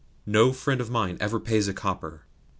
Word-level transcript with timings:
No 0.25 0.51
friend 0.51 0.81
of 0.81 0.89
mine 0.89 1.17
ever 1.19 1.39
pays 1.39 1.67
a 1.67 1.75
copper." 1.75 2.21